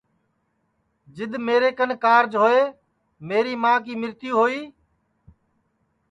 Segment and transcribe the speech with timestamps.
[1.15, 2.61] جِدؔ میرے کن کاررج ہوئے
[3.27, 4.59] میری ماں کی مرتیو ہوئی